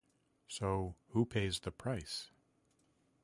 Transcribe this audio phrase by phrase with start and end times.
[0.47, 2.31] So who pays the price?